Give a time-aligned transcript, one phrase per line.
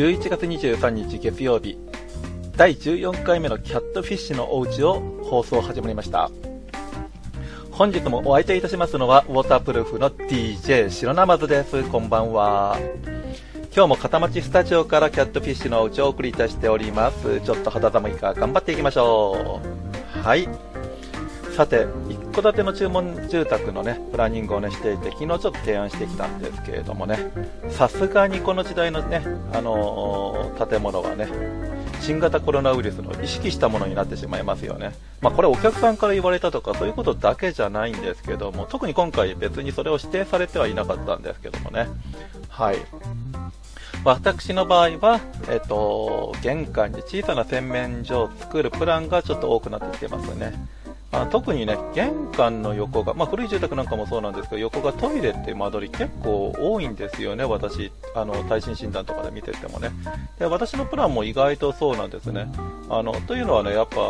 [0.00, 1.78] 11月23日月曜日。
[2.56, 6.30] 第14回目のキャットフィッシュのお家を放送始まりました。
[7.70, 11.82] 本日もお相手いたしますのはウォータープルーフの DJ 白ナマズです。
[11.84, 12.78] こんばんは。
[13.72, 17.40] 今日も片町スタジオからキャットフィッシュのうちをお送りいたしております。
[17.40, 20.18] ちょっと肌寒いから頑張っていきましょう。
[20.18, 20.48] はい。
[21.54, 27.30] さて一戸建ての注文住宅のねプランニングをねしていて昨日ちょっと提案してきたんですけれどもね
[27.68, 31.28] さすがにこの時代のね、あのー、建物はね
[32.00, 34.92] 新型コロナウイルスの意識したものになってしまいますよね。
[35.20, 41.88] まあ、これお客さんから言われたとかそういうことだけじゃないんですけども、特に今回別にそれを指定されてはいなかったんですけどもね。
[42.48, 42.76] はい。
[44.02, 50.54] 私の場合は、えっと、玄関に小さな洗面所を作るプランがちょっと多くなってきてますね。
[51.12, 59.90] あ特にね、玄関の横が、まあ、古い住宅なんかもそうなんですけど、横がトイレっていう間取り結構多いんですよね、私、あの耐震診断とかで見ててもね
[60.38, 60.46] で。
[60.46, 62.46] 私のプランも意外とそうなんですね。
[62.88, 64.00] あのというのはね、やっぱ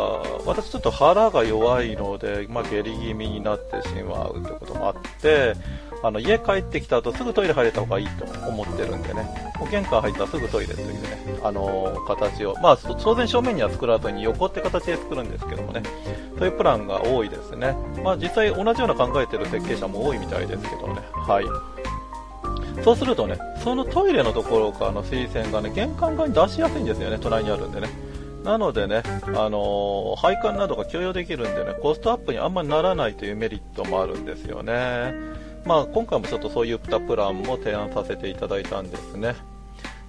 [0.45, 5.55] 私ちょっと腹が弱いので、まあ、下痢気味になってしまうってこともあって、
[6.03, 9.23] あの家帰ってきた後すぐトイレ入れた方がいいと思ってるんでね、
[9.59, 15.83] もう玄関入ったらすぐトイレというね、あのー、形を、まあ当然正面には作らずに横って形で作るんですけどもね、
[16.37, 17.75] そういうプランが多いですね。
[18.03, 21.45] まあ実際同じような考えてる設計者も多いみたいですけどね、はい。
[22.83, 27.89] そうするとね、そのトイレのところからの水栓がね、玄関側に出しやすいんですよね、隣にあるんでね。
[28.43, 29.03] なのでね、
[29.35, 35.13] あのー、配管などが許容できるんでね、コストアップにあんまりならないというメリットもあるんですよね。
[35.65, 39.35] まあ、今回もちょっとそういったプランも提案させていただいたんですね。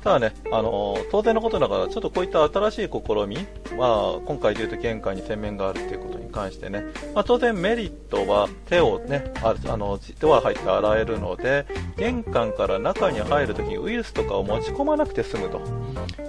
[0.03, 3.37] ただね、あのー、当然のことながら、ちょっとこういった新しい試み、
[3.79, 6.83] まあ、今回で言うと玄関に洗面があるということに関してね、
[7.15, 15.61] まあ、当然メリットは手をね、ああの、ドア入って洗えるので、玄関から中に入るときにウイルスとかを持ち込まなくて済むと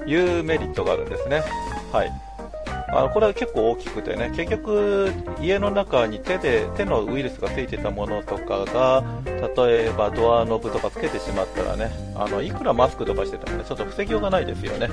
[0.06, 1.42] いうメリットがあるんですね。
[1.92, 2.33] はい。
[2.96, 5.12] あのこれは結構大きくてね、結局、
[5.42, 14.90] 家の中に手で、手のウイルスがついてたものとかが、例えばドアノブとかつけてしまったらね、あの、いくらマスクとかしててもね、ちょっと防ぎようがないですよね。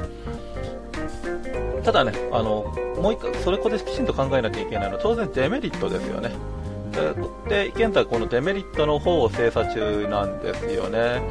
[1.84, 6.30] ただね、あの、もう一回、それこできちんと考えなきゃいけないのは当然デメリットですよね。
[7.48, 11.22] で、現在このデメリットの方を精査中なんですよね。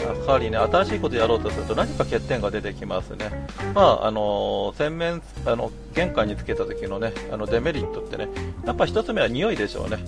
[0.00, 3.30] やはりね、新しいことをやろうとすると何か欠点が出てきますね。
[3.74, 8.28] まあ、あの、洗面、あの、玄関につけた時のね、あの、デメリットってね、
[8.64, 9.98] やっぱ一つ目は匂いでしょうね。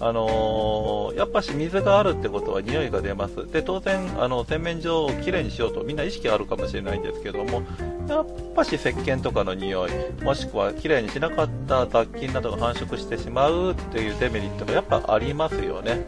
[0.00, 3.50] あのー、やっぱし水があるってことは匂いが出ます。
[3.50, 7.62] で、当然、あの、洗面所をきれいにしようとみんな意識あるかもしれないんですけども、
[8.08, 9.90] やっぱし石鹸とかの匂い、
[10.22, 16.06] もしくはきれいにしなかった雑菌などが繁殖してしまうっていうデメリットがやっぱありますよね。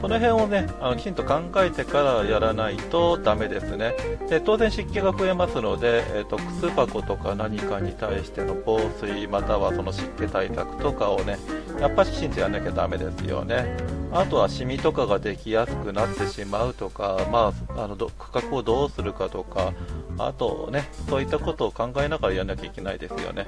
[0.00, 3.94] この辺をね、あのきちんと考えてからやらないとダメですね。
[4.28, 11.36] で当然湿気が増えますので、えーと、靴箱とか何かに対しての防水またはその湿気対策とかをね、
[11.80, 13.76] やっぱりきちんとやらなきゃダメですよね。
[14.12, 19.72] あとはシミとかができやすくなってしまうとか、まあ、あの区画をどうするかとか、
[20.18, 23.46] あとね、そういったことを考えながらやらなきゃいけないですよね。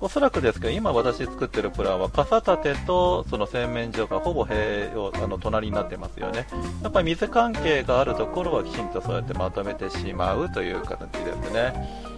[0.00, 6.46] おそらくですけど、今私作ってるプランは、傘立てとその洗面所がほぼ併用、あの、隣になってますよね。
[6.82, 12.14] やっぱり水関係があるところはきちんとそうやってまとめてしまうという形ですね。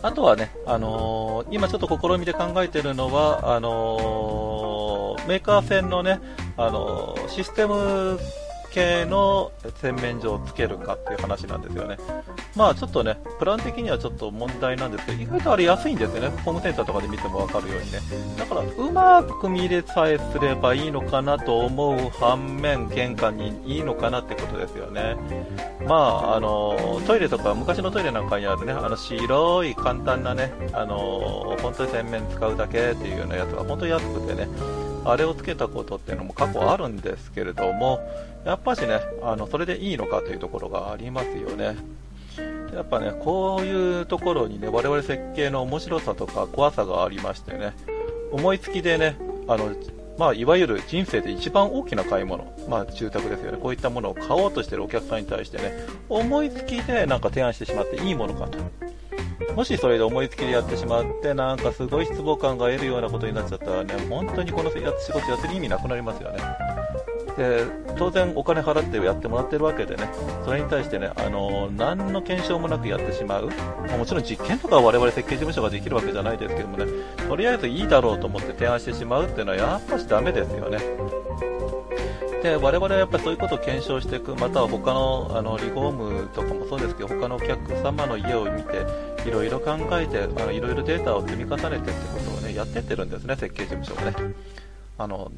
[0.00, 6.20] あとはね、あのー、今ちょっと試みで考えているのは、あのー、メーカー線のね、
[6.56, 8.18] あのー、システム
[8.70, 11.96] 系の洗面所をつけるかっていう話なんですよね。
[12.58, 16.28] まあちょっとね、プラン的にはちょっと問題なんですけど、意外とあれ安いんですよね。
[16.44, 18.00] ホームセンターとかで見てもわかるようにね。
[18.36, 25.14] だから、うまく見れさえすればいいのかなと思う反面、玄関にいいのかなってことですよね。
[25.86, 34.48] まあ、あの、トイレとか、昔のトイレなんかにあるね、あの白い簡単なね、あの、本当に洗面使うだけっていうようなやつが本当に安くてね、
[35.04, 38.00] あれをつけたことっていうのも過去あるんですけれども、
[38.44, 41.76] やっぱしね、あの、それでいいのかというところがありますよね。
[42.74, 47.72] やっぱね、こういうところにね、我々設計の面白さとか怖さがありましてね、
[48.30, 49.16] 思いつきでね、
[49.48, 49.74] あの、
[50.18, 55.72] まあ、いわゆる人生で一番大きな買い物、まあ、住宅ですよね、こういったものを買おうとしているお客さんに対してね、
[56.08, 58.58] 思いつきでなんか提案してしまっていいものかと。
[59.54, 66.38] もしそれで思いつきでやってしまって、なんかすごい失望感が得るようなことになっちゃったらね、本当にこの仕事やってる意味なくなりますよね。
[67.38, 67.64] で
[67.96, 70.10] 当然お金払ってやってもらってるわけでね、
[70.44, 73.48] それに対してね、あの何の検証もなくやってしまう、
[73.96, 76.86] もちろん実験とかは我々設計事務所ができるわけじゃないですけどもね、
[77.28, 80.78] とりあえずいいだろうと思って提案してしまうっていうのはやっぱしダメですよね。
[82.42, 88.84] で我々はやっぱそういうことを検証していく、または他のあのリフォームとかもそうですけど、他のお客様の家を見て、
[89.28, 94.34] いろいろ考えて、いろいろデータを積み重ねてってことをね、やってってるんですね、設計事務所がね。
[94.98, 95.30] あの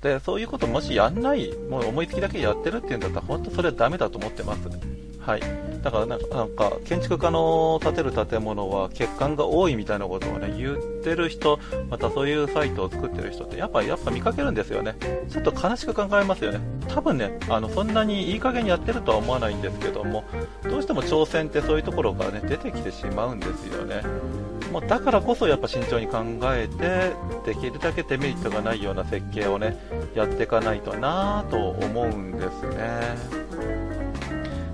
[0.00, 4.68] でそういうこともしやんない、もう思いつきだけやってるっていうんだったら、本当それはダメだと思ってます。
[5.20, 5.42] はい、
[5.82, 6.20] だからなん
[6.56, 11.58] か建築家の建てる建物は欠陥が多いみたいなことをね言ってる人、
[11.90, 14.96] またそういうサイトを作ってる人ってやっぱやっぱ見かけるんですよね、
[15.28, 20.24] ちょっと悲しく考えますよね、多分ねあのそんなにいい加減にやってるとは思わないんですけども、
[20.64, 24.02] どうしても挑戦ってそういうところがね出てきてしまうんですよね。
[24.72, 26.18] もうだからこそやっぱ慎重に考
[26.54, 27.12] えて
[27.52, 29.76] できるだけデメリットがないような設計をね
[30.14, 33.48] やっていかないとなぁと思うんですね。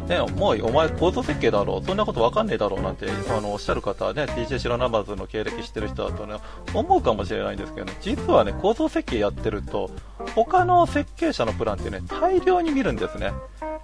[0.06, 6.36] ね、もうお前構造設計だろ、そんなことわかんねえだろうなんてあのおっしゃる方はね、DJ 白ナマズの経歴してる人だとね、
[6.74, 9.90] 思うかもしれないんですけどね、実はね、構造設計やってると、
[10.34, 13.32] 他の設計者のプランってね、大量に見るんですね。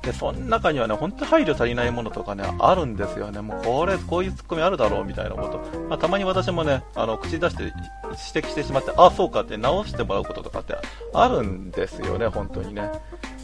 [0.03, 3.41] で、その中にはね、本当配慮足りないものとかね、あるんですよね。
[3.41, 5.81] もうこれ、こういうツッコミあるだろうみたいなこと。
[5.89, 7.75] まあ、たまに私もね、あの、口出して指
[8.15, 10.75] 摘してしまって、ああ、そうかって直してもらうこととかって
[11.13, 12.91] あるんですよね、本当にね。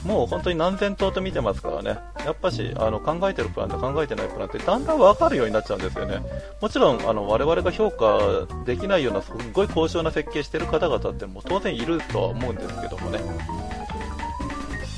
[0.04, 1.98] もう本当に何千頭と見てますからね。
[2.24, 6.22] やっぱし、あの、考えてるプランと考えてないプランってだんだんわかるようになっちゃうんですよね。
[6.60, 8.18] もちろん、あの、我々が評価
[8.64, 13.20] できないようなすっごい高尚な設計してる方々ってもう当然いるとは思うんですけどもね。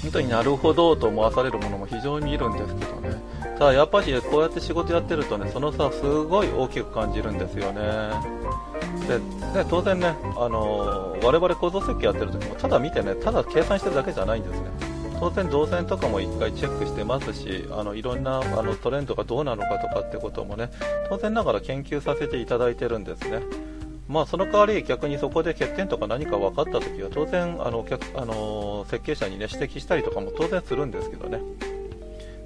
[0.03, 3.21] 本当になるほどと思わされるものも非常にいるんですけどね。
[3.59, 7.83] ただやっぱりこうやって仕事やってるとね、その差すごい大きく感じるんですよね。
[9.09, 14.99] で、ね、当然ね、あの、我々構造設計やってる時もただ見てね、ただ計算してるだけじゃないんですね。
[15.19, 20.71] 当然動線とかも1回チェックしてますし、あのいろんなあのトレンドがどうなのかとかってこともね、
[21.09, 23.43] 当然ながら研究させていただいてるんですね。
[24.09, 31.41] まあ、その代わり逆にそこで欠点とか何か分かったときは当然あのあの設計者に、ね、指摘したりとかも当然するんですけどね。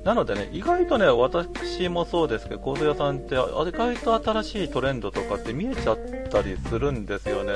[0.04, 7.54] なのでね、意外とね、私もそうですけど、コード屋さんって意外と新しいトレンドとかって見えちゃったりするんですよね。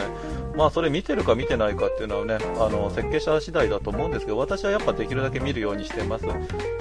[0.56, 6.24] まあ、それ見てるか見てないかっていうのはね、あの、設計者次第だと思うんですけど、私はやっぱできるだけ見るようにしてます。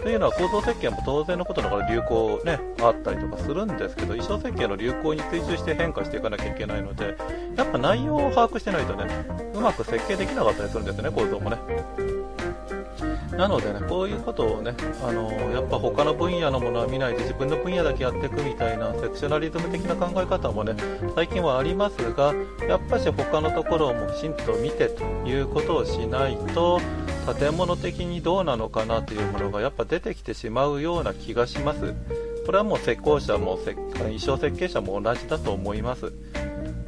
[0.04, 7.18] というのは構造設計も当然のことながら流行ね、あったりとかするんですけど、衣装設計の流行に追従して変化していかなきゃいけないので、
[7.58, 9.08] やっぱ内容を把握してないとね、
[9.56, 11.58] うまく設計できなかったりするんですね、構造もね。
[13.38, 14.74] なのでね、こういうことをね、
[15.04, 20.76] あのやっぱ他の分野のものは見ないで自分の分野だけやっていくみたいなセクショナリズム的な考え方もね、
[21.16, 22.34] 最近はありますが、
[22.68, 26.80] やっぱし他のところもきちんと見てということをしないと、
[27.40, 31.94] 建物的にどうなのかなというものがやっぱ出てきてしまうような気がします。
[32.46, 33.58] これはもう施工者も
[33.98, 36.14] 衣装設計者も同じだと思います。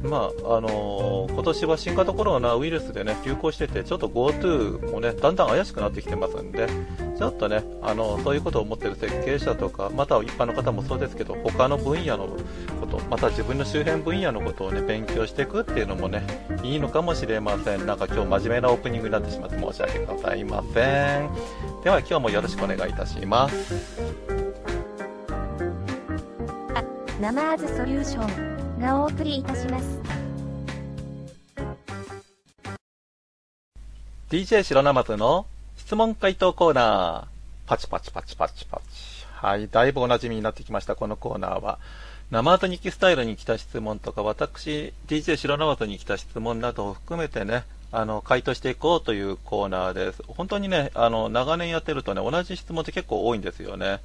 [0.02, 6.68] まああのー、今年は新型コロナウイルスでね流行してて、ちょっと GoTo もねだんだん怪しくなってきてますんで、
[7.16, 12.28] ちょっとね、あのー、そういうことを思ってる設計者とか、または一般の方もそうですけど、他の分野の
[12.80, 16.22] こと、また自分の周辺分野のことをね勉強していくっていうのもね
[16.62, 17.84] いいのかもしれません。
[17.86, 20.72] なんか今日真面目なオープニングになってしまって申し訳ございません。
[21.82, 23.98] では今日もよろしくお願いいたします。
[27.20, 28.47] ナマーズソリューション。
[28.78, 30.00] がお送りいたします。
[34.30, 37.38] DJ 白生松の質問回答コーナー。
[37.66, 39.26] パチパチパチパチパチ。
[39.32, 41.78] はい、だいぶお馴染みになってきました、このコーナーは。
[42.30, 50.22] 生アト日記スタイルに来た質問とか、私、DJ 白生松に来た質問などを含めてね、あの、回答していこうというコーナーです。
[50.26, 54.00] 本当にね、あの、長年やってるとね、同じ質問って結構多いんですよね。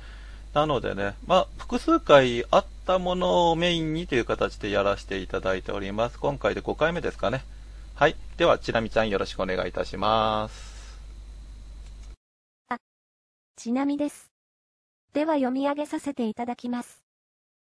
[0.53, 6.19] なのでね、まあ、複数回あったものをメインにという形でやらせていただいております。
[6.19, 7.43] 今回で5回目ですかね。
[7.95, 8.15] はい。
[8.37, 10.99] では、ちなみちゃんよろしくお願いいたします。
[12.69, 12.77] あ、
[13.55, 14.31] ちなみです。
[15.13, 17.03] では読み上げさせていただきます。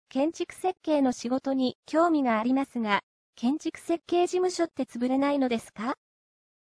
[0.08, 3.00] 建築設計の仕事に興味がありますが、
[3.36, 5.94] 建築設計事務所って潰れないのですか？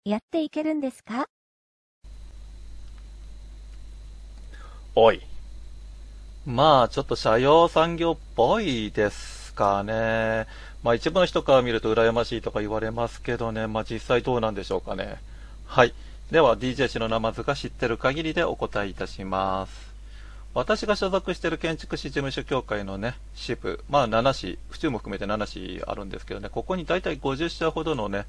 [0.05, 1.25] やっていけるんですか？
[4.95, 5.21] おい。
[6.45, 10.45] まあ、ちょっと社用産業っぽいですかね。
[10.83, 15.21] まあ、一部の人から見ると羨ましいとか言われますけどね、まあ、実際どうなんでしょうかね。
[15.65, 15.93] はい。
[16.31, 19.93] では、DJ 氏のナマズが知ってる限りでお答えいたします。
[20.53, 28.25] 私が所属している建築士事務所協会のね、支部、まあ7市、府中も含めて7市あるんですけどね、ここに大体50社ほどのね、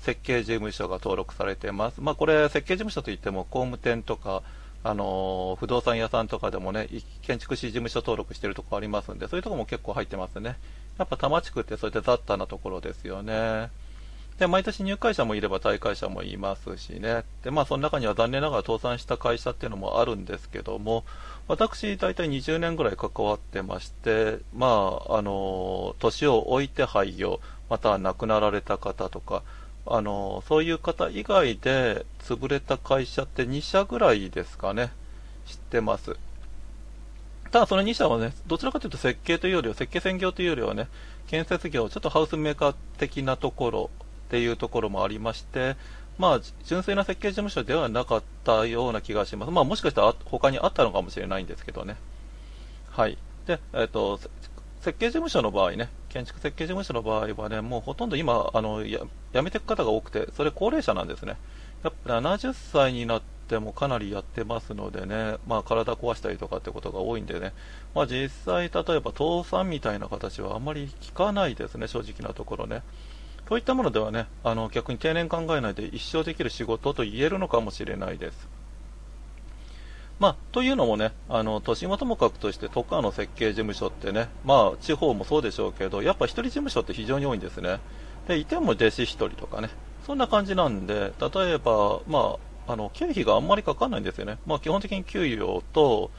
[0.00, 2.02] 設計事務所が登録されてます。
[2.02, 4.42] まあ、これ、設計事務所といっても、工務店とか、
[4.86, 6.88] あの不動産屋さんとかでもね、
[7.22, 10.56] 建築士事務所登録してるとこありますんで、そういうとこも結構入ってますね。
[10.98, 13.70] やっぱ多摩地区ってそうやって雑多なところですよね。
[14.38, 17.24] で、毎年入会者もいれば退会者もいますしね。
[17.44, 21.04] で、まあ、その中には残念ながら倒産した会社っていうのもあるんですけども、
[21.46, 29.42] 私、大体20年ぐらい関わってまして、まあ、あの、年を置いて廃業、また亡くなられた方とか、
[29.86, 34.92] あの、そういう方以外で潰れた会社って2社ぐらいですかね、
[35.46, 36.16] 知ってます。
[37.50, 40.88] ただその2社はね、どちらかというと設計というよりは、設計専業というよりはね、
[41.28, 43.90] 建設業、ちょっとハウスメーカー的なところ
[44.26, 45.76] っていうところもありまして、
[46.18, 49.52] まあ、純粋な設計事務所ではなかったような気がします。
[49.52, 51.96] まあ、もしかしたら他にあったのかもしれないんですけどね。
[52.90, 53.18] はい。
[53.46, 54.18] で、えっ、ー、と、
[54.80, 59.00] 設計事務所の場合ね、建築設計事務所の場合はね、もうほとんど今、あの、や
[59.32, 61.36] 辞めていく方が多くて、それ高齢者なんですね。
[61.82, 67.52] やっぱ70歳になってもかなりやってますのでね、まあ体壊したりとかってことが多いんでね、
[67.96, 72.82] まあ実際例えば倒産みたいな形はあんまり聞かないですね、正直なところね。
[73.48, 78.53] そういったものではね、あの逆に定年考えないで一生できる仕事と言えるのかもしれないです。
[80.18, 87.80] まあ、というのもね、あの、都心はともかくとして、都下の設計事務所ってね、まあ、地方もそうでしょうけど、やっぱ一人事務所って非常に多いんですね。
[88.28, 89.70] で、いても弟子一人とかね、
[90.06, 94.38] そんな感じなんで、例えば、まあ、あの、経費があんまりかかんないんですよね。
[94.46, 96.10] まあ、基本的に給与と、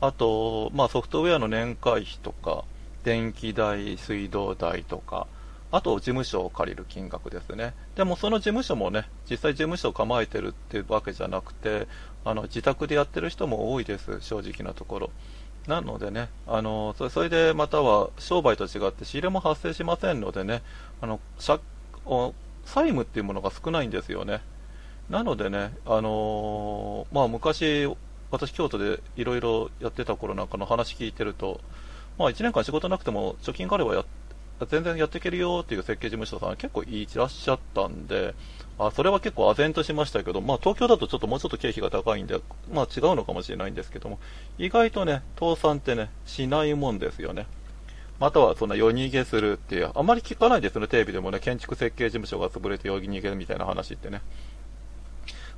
[0.00, 2.64] あと、まあ、ソフトウェアの年会費とか、
[3.04, 5.26] 電気代、水道代とか、
[5.70, 7.74] あと事務所を借りる金額ですね。
[7.96, 11.88] でもその事務所もね、実際事務所を構えてるっていうわけじゃなくて、
[12.24, 15.10] あの自宅でやってる人も多いです、正直なところ。
[15.66, 20.62] なのでね、あのそれでまたは商売と違って仕入れも発生しませんのでね、
[21.00, 21.60] あの債
[22.66, 24.42] 務っていうものが少ないんですよね。
[25.08, 27.86] なのでね、あのまあ、昔、
[28.30, 31.60] 私、京都でいろいろやってた頃なんかの話聞いてると、
[32.18, 34.04] まあ、1年間仕事なくても貯金があればや
[34.66, 38.34] 全然やっていけるよっていう設計事務所さん結構いらっしゃったんで、
[38.78, 42.40] あそれは結構唖然としましたけど、まあ東京だとちょっともうちょっと経費が高いんで、
[42.72, 44.18] まあ違うのかもしれないんですけども、
[44.58, 47.46] 意外とね、倒産ってね、しないもんですよね。
[48.20, 54.22] またはそんな夜逃げするっていう、あまり聞かないですね、テレビでもね、建築設計事務所が潰れて夜逃げるみたいな話ってね。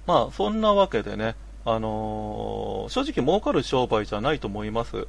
[0.06, 5.06] まあそんなわけでね、あのー、正直儲かる商売じゃないと思います。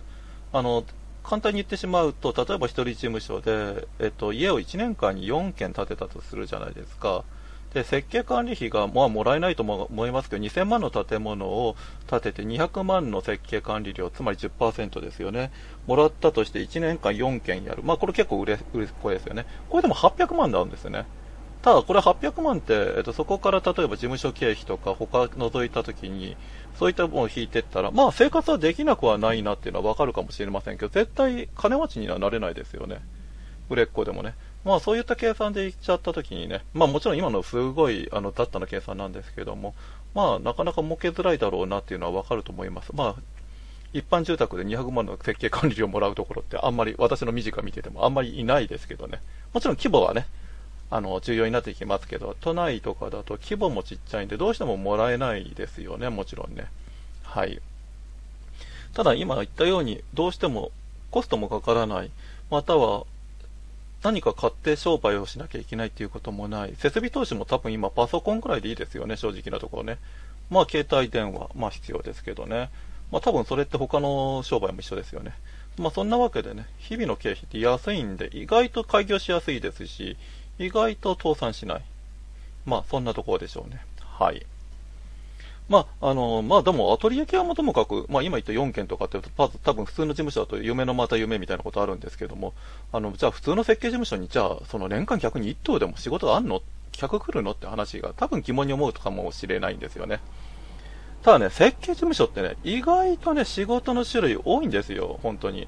[0.53, 0.83] あの、
[1.27, 7.25] 簡単に言ってしまうと、例えば一人事務所で、えっと、家を1年間に4軒建てたとするじゃないですか。
[7.73, 11.75] で、設計管理費が、まあ、もらえないと思いますけど、2000万の建物を
[12.09, 15.51] 建てて200万の設計管理料、つまり10%ですよね。
[15.85, 17.83] もらったとして1年間4件やる。
[17.83, 19.45] まあ、これ結構売れ、売れっ子ですよね。
[19.69, 21.05] これでも800万なんですよね。
[21.67, 26.37] ただ、これ800万って、えっと、そこから例えば事務所経費とか他除いたときに、
[26.79, 33.01] そういったものを引いていったら、まあ生活はできなくはないなっていうのはわかるかもしれませんけど、絶対金持ちにはなれないですよね。
[33.69, 34.35] 売れっ子でもね。
[34.63, 39.75] まあそういった計算でいっちゃったときにね、まあもちろん今のすごいあの雑多な計算なんですけども、
[40.15, 42.93] まあなかなか儲けづらいだろうなっていうのはわかると思います。
[42.95, 43.15] まあ
[43.91, 49.19] 一般住宅で200万の設計管理料をもらうところってあんまり私の身近見ててもあんまりいないですけどね。
[49.53, 50.27] もちろん規模はね、
[50.89, 56.67] あの、重要になってきますけど、都内とかだと規模もちっちゃいんで、どうしてももらえないですよね、もちろんね。
[57.23, 57.59] はい。
[58.93, 60.71] ただ今言ったように、どうしても
[61.11, 62.11] コストもかからない、
[62.49, 63.03] または
[64.03, 66.75] 何か買って商売をしなきゃいけないっていうこともない。
[66.77, 69.97] 設備投資も多分今パソコンくらいでいいですよね、正直なところね。
[70.49, 72.69] まあ携帯電話、まあ必要ですけどね。
[73.11, 75.33] まあ多分それって他の商売も一緒ですよね。
[75.77, 80.15] まあそんなわけでね、日々の経費って安いんで、意外と開業しやすいですし、
[80.59, 81.81] 意外と倒産しない。
[82.65, 83.81] まあ、そんなところでしょうね。
[84.01, 84.45] はい。
[85.69, 92.53] まあ、あの、まあでも、アトリエ系はもともかく、まあ今言った4件とかって、まず多分普通の事務所だと夢のまた夢みたいなことあるんですけども、
[92.93, 96.61] あの、じゃあ普通の設計事務所に、じゃあ、その年間逆に1棟でも仕事があんの？
[96.93, 97.51] 客来るの？
[97.51, 100.21] って話が多分疑問に思うかもしれないんですよね。
[101.21, 105.67] ただね、設計事務所ってね、意外とね、仕事の種類多いんですよ、本当に。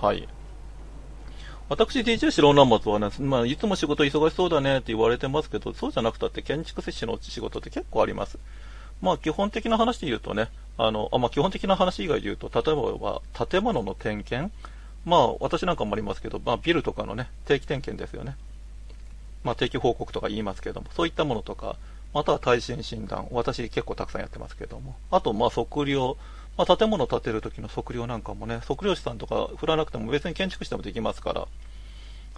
[0.00, 0.28] はい。
[1.72, 8.38] 私、DJ 白南松はね、まあ、いつも仕事忙しそうだねって言われてますけど、そうじゃなくたって建築設計の仕事って結構あります。
[9.00, 14.52] まあ、基本的な話で言うとね、あの、あまあ、基本的な話以外で言うと、例えば、建物の点検
[15.06, 18.36] まあ、私なんかもありますけど、まあ、ビルとかのね、定期点検ですよね。
[19.42, 21.76] まあ、定期報告とか言いますけども、そういったものとか、
[22.12, 26.18] または耐震診断、私結構たくさんやってますけども、あと、まあ、測量、
[26.56, 31.48] まあ、建物を建てる時の測量なんかもね、測量士さんとか振らなくても別に建築士でもできますから、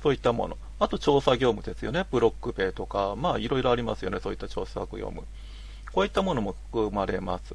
[0.03, 0.59] そういったもの。
[0.79, 2.07] あと調査業務ですよね。
[2.11, 4.21] ブロック塀とか、まあいろいろありますよね。
[4.21, 5.23] そういった調査業務。
[5.93, 7.55] こういったものも含まれます。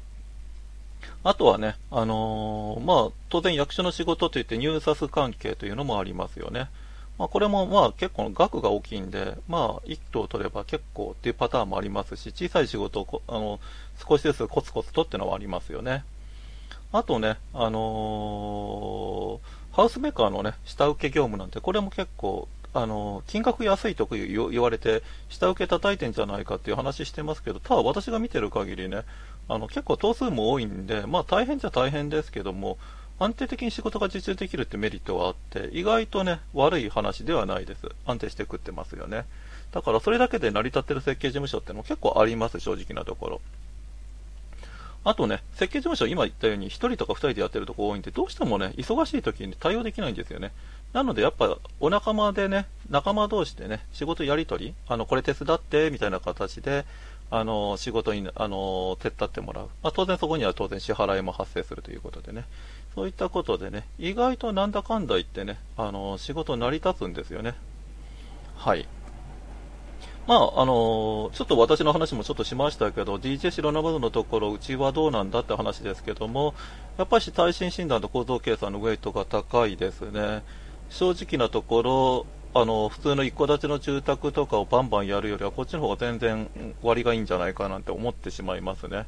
[1.22, 6.68] あとはね、あのー、まあ、当然役所の仕事といって入札関係というのもありますよね。
[7.18, 13.60] まあ、これもまあ結構額が大きいんで、まあ、1頭取れば結構っていうパターンもありますし、小さい仕事をあの
[14.08, 16.04] 少しずつコツコツとっていうのはありますよね。
[16.92, 29.04] あとね、あのー、ハウスメーカーのね、下請け業務なんて、これも結構、あのー、金額安いと言われて、下請け叩いてんじゃないかっていう話してますけど、ただ私が見てる限りね、
[29.48, 32.76] あの、結構頭数も多いんで、まあ大変じゃ大変ですけども、
[33.20, 37.82] 安定的に仕事が受注できるってメリットはあって、意外とね、悪い話ではないです。
[38.06, 39.26] 安定して食ってますよね。
[39.72, 43.40] だからそれだけで成り立ってる設計事務所ってのも結構あります、正直なところ。
[45.02, 50.52] あとね、設計事務所、今言ったように、1人とか2人でやってるとこ多いんで、どうしてもね、忙しい時に対応できないんですよね。
[50.92, 56.84] なので、やっぱ、お仲間でね、仲間同士でね、仕事やり取り、あの、これ手伝って、みたいな形で、
[57.30, 59.70] あの、仕事に、あの、手伝ってもらう。
[59.82, 62.44] まあ、当然そこには当然支払いも発生するということでね。
[62.94, 67.54] そういったことでね、意外となんだかんだ言ってね、あの、仕事成り立つんですよね。
[68.56, 68.86] はい。
[70.26, 76.54] まあ、あのちょっと私の話もちょっとしましたけど、DJ 白生のところ、うちはどうなんだって話ですけども、
[76.98, 80.42] やっぱり耐震診断と構造計算のウェイトが高いですね。
[80.88, 86.48] 正直なところ、あの普通の一戸建ての住宅とかをバンバンやるよりは、こっちの方が全然
[86.82, 89.06] 割がいいんじゃないかなんて思ってしまいますね。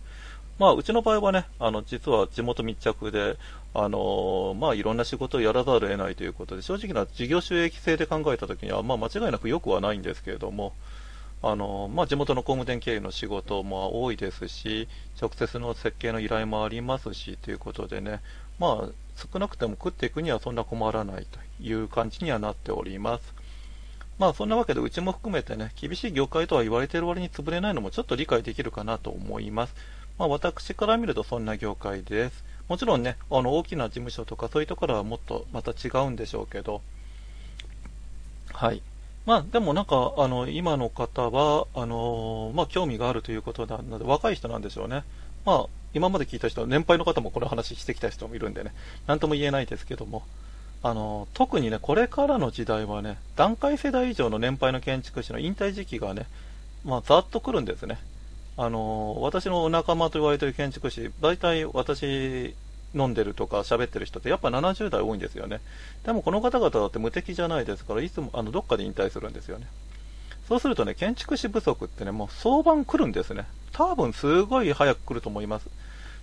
[0.58, 3.36] まあ、うちの場合はね、あの実は地元密着で、
[3.74, 10.72] あのまあ、いろんな仕事をやらざるを得ないということで、正直な事業収益性で考えたときには、まあ、間違いなく良くはないんですけれども、
[11.44, 14.88] あのまあ、地元の工務店経営の仕事も多いですし、
[15.20, 18.20] 直接の設計の依頼もありますしということでね、
[18.60, 23.34] まあ、少なくても食っていくにはそんな困らないという感じにはなっております。
[24.18, 29.74] まあそんなわけでうちも含めてね、厳しい業界とは言われている割に潰れないのもちょっと理解できるかなと思います。
[30.18, 32.44] まあ私から見るとそんな業界です。
[32.68, 36.82] もちろんね、あの大きな事務所とかそういうところはもっとまた違うんでしょうけど、
[38.52, 38.82] はい。
[39.24, 45.04] まあでもなんか、あの、今の方は、あのまあ興味があるということなので、若い人なんでしょうね。
[45.44, 48.72] まあ、今まで聞いた人は、年配の方もこの話してきた人もいるんでね、
[49.06, 50.22] なんとも言えないですけども、
[50.82, 56.26] あの、特にね、これからの時代はね、段階世代以上の年配の建築士の引退時期がね、
[56.84, 57.98] まあ、ざっと来るんですね。
[58.56, 62.54] あの、私の仲間と言われてる建築士、大体私
[62.94, 65.60] 飲んでるとか喋ってる人ってやっぱ70代多いんですよね。
[66.04, 69.66] でもこの方々だって無敵じゃないですから、いつもあのどっかで引退するんですよね。
[70.48, 73.46] そうするとね、建築士不足ってね、もう相場来るんですね。
[73.72, 75.68] 多分すごい早く来ると思います。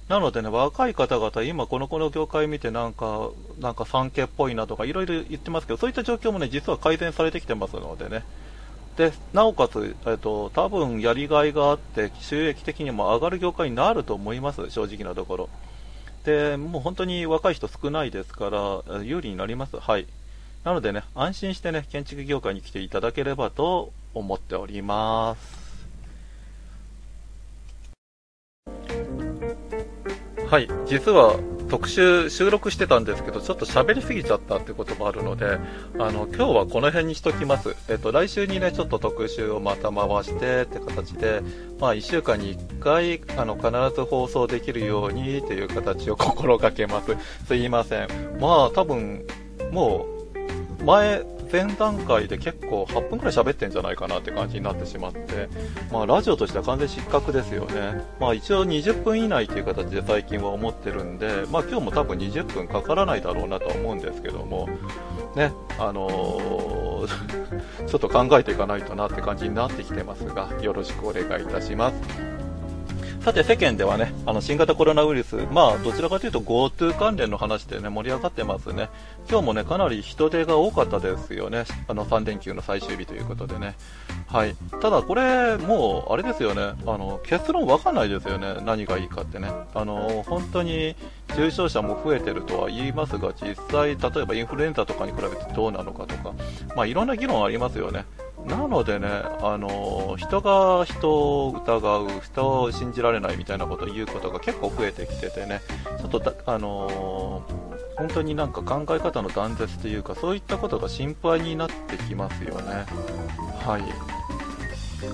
[0.08, 3.29] なのでね、若い方々、今この子の業界見てなんか、
[3.60, 8.23] なんか産経っぽいなとかいろいろ言ってますけど、そういった状況もね、実は改善されてきてますのでね。
[8.97, 15.49] で、なおかつ、えっと、多分やりがいがあって、収益的にも上がる業界になると思います、正直なところ。
[16.25, 19.79] で、もう本当に若い人少ないですから、有利になります。
[19.79, 20.08] はい。
[20.63, 25.69] なのでね、安心してね、建築業界に来ていただければと思っております。
[30.49, 35.60] はい、実は特集収録してたんですけど、ちょっと喋りすぎちゃったってこともあるので、
[35.99, 37.75] あの、今日はこの辺にしときます。
[37.88, 41.41] えっと、来週にね、ちょっと特集をまた回してって形で、
[41.79, 47.15] まあ、1週間に1回、あの、必ず放送できるようにという形を心がけます。
[47.45, 48.08] すいません。
[48.39, 49.25] まあ、多分、
[49.71, 50.08] も
[50.82, 55.50] う、前、前段階で結構8分くらい喋ってんじゃないかなって感じになってしまって、
[55.92, 58.04] まあラジオとしては完全失格ですよね。
[58.20, 64.70] まあ一応20分以内という形で最近は思ってるんで、まあ今日も多分20分かからないだろうなとは思うんですけども、
[65.36, 67.08] ね、あのー、
[67.88, 72.38] ちょっと考えていかないとなって感じになってきてますが、よろしくお願いいたします。
[73.21, 78.89] さて世間ではね、あの新型コロナウイルス、まあどちらかというと GoTo 関連の話でね、盛り上がってますね。
[79.29, 81.65] 今日もね、かなり人手が多かったですよね。
[81.89, 83.75] あの3連休の最終日ということでね。
[84.27, 84.55] はい。
[84.82, 86.62] ただこれ、もう、あれですよね。
[86.62, 88.55] あの、結論わかんないですよね。
[88.63, 89.51] 何がいいかってね。
[89.73, 90.95] あの、本当に
[91.36, 96.34] 重症者も増えてるとは言いますが、実際、例えばインフルエンザとかに比べてどうなのかとか、
[96.75, 98.05] まあいろんな議論ありますよね。
[98.45, 99.08] なのでね、
[99.41, 105.62] あの人が人を疑う、人を信じられないみたいなことを言うことが結構増えてきててね、
[105.99, 107.43] ちょっとあの
[107.97, 112.86] 本当になんか考え方の断絶というか、そういったことが心配になってきますよね。
[113.60, 113.84] はい。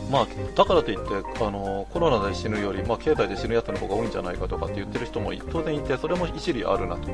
[0.10, 1.04] まあ、だからといって、
[1.44, 7.10] あのコロナで死ぬより、まあ、経済で死ぬやつの方が多いんじゃないかとかって言ってる人も当然いて、それも一理あるなと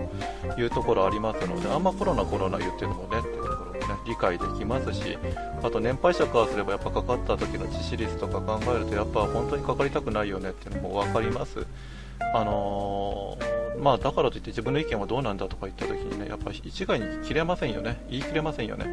[0.60, 3.71] いうところありますので、あんまコロナ、コロナ言ってるのもねっていうところ、
[4.06, 5.18] 理解できますし、
[5.62, 11.66] あと年配者からすればやっぱかかった時の致死率とか考えるとやっぱ本当にかかりたくないよねっていうのも分かります。
[12.34, 18.04] あのー、まあ、だからといって自分の意見はどうなんだとか言った時にね、やっぱ一概に切れませんよね。
[18.10, 18.86] 言い切れませんよね。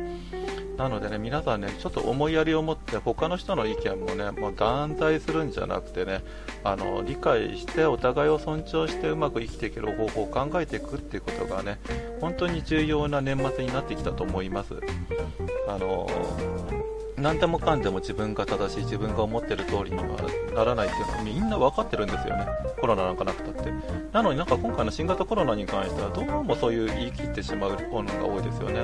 [0.79, 6.23] なのでね、皆さんね、ちょっと思いやりを持って他の人の意見もね、もう断罪するんじゃなくてね、
[6.63, 11.81] あの、理解してお互いを尊重してうまく生きていける方法を考えていくっていうことがね、
[12.21, 14.75] 本当に重要な年末になってきたと思います。
[15.67, 16.09] あの
[17.21, 20.05] 何でもかんでも自分が正しい、自分が思ってる通りには
[20.55, 22.47] ならないっていうのはみんな分かってるんですよね。
[22.81, 23.73] コロナなんかなくたって。
[24.13, 28.81] なのになんか今回の新型コロナに関してはどうもそういう言い切ってしまうものが多いですよね。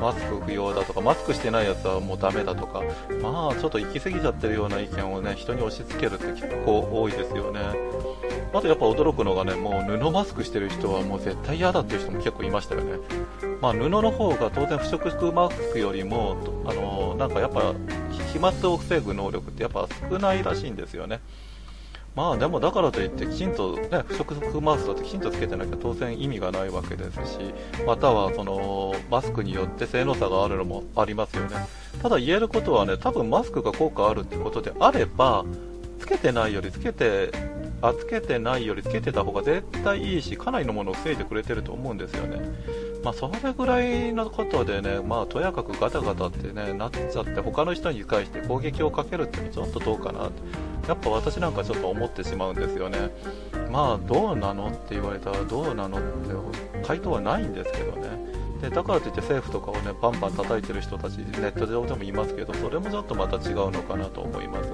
[0.00, 2.82] マスク不要だとか、マスクしてないやつはもうダメだとか、
[3.22, 7.60] まあちょっと行き過ぎちゃってるような意見をね、人に押し付けるって結構多いですよね。
[8.52, 12.98] あとやっぱ驚くのがね、もう布マスクしてる人はもう絶対嫌だっていう人も結構いましたよね。
[13.60, 17.74] まあ布の方が当然不織布マスクよりも、あのなんかやっぱ
[18.32, 21.20] 飛沫を防ぐ能力ってやっぱ少ないらしいんですよね。
[22.16, 27.38] まあでもだからといってきちんと、ね、不織布マウスだときちんとつけてなきゃ当然意味がないわけですし、
[27.86, 31.56] またはそのマスクによって性能差があるのもありますよね。
[32.02, 35.44] ただ言えることはね、多分マスクが効果あるってことであれば、
[36.00, 37.30] つけてないよりつけて、
[37.82, 42.40] あ、つけてないよりつけてた方が絶対いいし、かなりのものを防いでくれてると思うんですよね。
[43.02, 50.42] まあ、それぐらいのことでね、まあ、とやかくガタガタってね、なっちゃって、他の人に対して攻撃をかけるっていうのはちょっとどうかなって。
[50.88, 53.10] やっぱ私なんかちょっと思ってしまうんですよね。
[53.70, 58.08] まあ、どうなのって言われたら、どうなのって回答はないんですけどね。
[58.60, 64.70] でだからといって政府とかをねバンバン叩いてる人たち、ネット上でもいますけど、それもちょっとまた違うのかなと思います。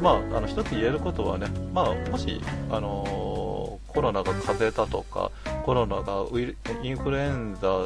[0.00, 5.30] まあ、あの一つ言えることはね、まあ、もし、あのー、コロナが風邪だとか、
[5.64, 7.84] コロナがウイインフルエンザ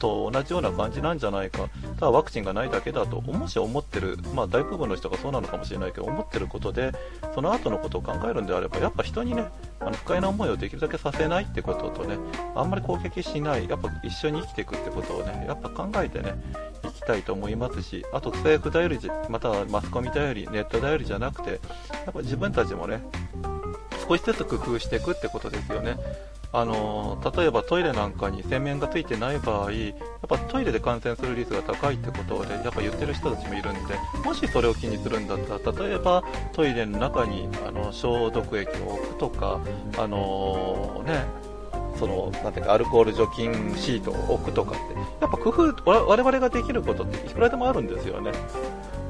[0.00, 6.90] と同じような感じなんじゃないか、ただワクチンがないだけだと、もし思ってる、まあ大部分の人がそうなのかもしれないけど、思ってることで、
[7.34, 12.16] その後のことを考えるんであれば、やっぱ人にね、あの不快な思いをできるだけさせないってこととね、
[12.56, 16.34] あんまり攻撃しない、やっぱ一緒に生きていくってことをね、やっぱ考えてね、
[16.84, 21.56] いきたいと思いますし、あと政府頼り、またはマスコミ頼り、ネット頼りじゃなくて、や
[22.10, 23.02] っぱ自分たちもね、
[24.08, 25.96] 少しずつ工夫していくってことですよね。
[26.52, 29.92] あの例えばトイレなんかに洗面がついてない場合、やっ
[30.28, 39.60] ぱトイレで感染する率が高いってことで、やっぱ言ってる人たちもいるんで、もしそれを気にするんだったら、例えばトイレの中にあの消毒液を置くとか、
[39.96, 41.24] あのね、
[41.98, 48.32] その、なんていうか、アルコール除菌シートを置くとかって、やっぱ工夫、我々ができることっていくらでもあるんですよね。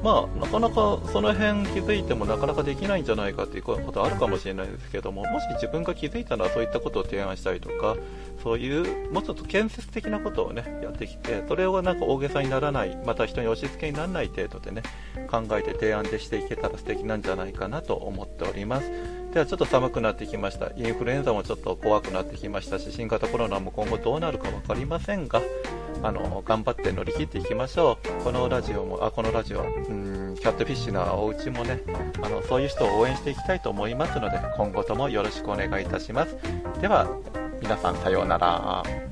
[0.03, 7.95] まあ、なかなかその辺気づいてもなかなかできないんじゃないかということあるかもしれないですけども、もし自分が気づいたらそういったことを提案したりとか、
[8.41, 14.81] そういうもうちょっと建設的なことをね、やってきて、それをなんか大げさにならない、また人に押し付けにならない程度でね、
[15.29, 19.20] 考えて提案でしていけたら素敵なんじゃないかなと思っております。
[19.33, 20.71] ではちょっと寒くなってきました。
[20.75, 25.41] インフルエンザもちょっと怖くなってきましたし、新型コロナも今後どうなるか分かりませんが、
[26.03, 28.23] あの、頑張って乗り切っていきましょう。
[28.23, 31.81] このラジオも、あ、このラジオ、うん、キャットフィッシュなお家もね、
[32.21, 36.35] あの、そういう人を応援していきたいと思いますので、今後ともよろしくお願いいたします。
[36.81, 37.07] では、
[37.61, 39.10] 皆さんさようなら。